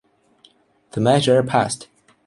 [0.93, 1.87] The measure passed.